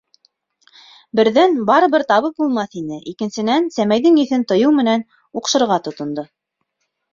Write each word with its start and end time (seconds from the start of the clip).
Берҙән, 1.19 1.53
барыбер 1.67 2.05
табып 2.13 2.41
булмаҫ 2.45 2.73
ине, 2.81 2.99
икенсенән, 3.13 3.69
сәмәйҙең 3.77 4.19
еҫен 4.25 4.49
тойоу 4.55 4.75
менән 4.81 5.07
уҡшырға 5.43 5.81
тотондо. 5.91 6.29